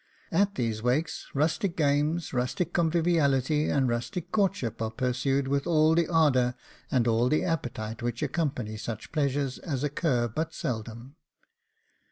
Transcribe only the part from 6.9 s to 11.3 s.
all the appetite which accompany such pleasures as occur but seldom.